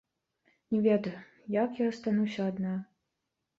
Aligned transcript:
Не 0.75 0.79
ведаю, 0.87 1.13
як 1.57 1.71
я 1.83 1.91
астануся 1.93 2.51
адна. 2.55 2.75